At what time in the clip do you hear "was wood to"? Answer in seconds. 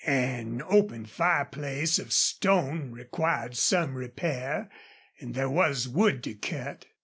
5.47-6.33